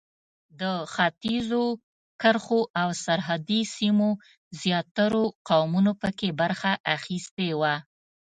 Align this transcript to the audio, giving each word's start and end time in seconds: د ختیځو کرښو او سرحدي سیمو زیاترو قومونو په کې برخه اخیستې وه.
د 0.59 0.61
ختیځو 0.93 1.63
کرښو 2.21 2.61
او 2.81 2.89
سرحدي 3.03 3.61
سیمو 3.75 4.09
زیاترو 4.61 5.23
قومونو 5.49 5.91
په 6.01 6.09
کې 6.17 6.29
برخه 6.41 6.71
اخیستې 6.95 7.49
وه. 7.59 7.75